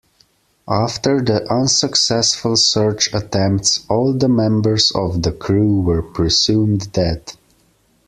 After 0.67 1.21
the 1.21 1.45
unsuccessful 1.53 2.55
search 2.55 3.13
attempts 3.13 3.85
all 3.87 4.13
the 4.13 4.27
members 4.27 4.91
of 4.95 5.21
the 5.21 5.31
crew 5.31 5.79
were 5.79 6.01
presumed 6.01 6.91
dead. 6.91 7.33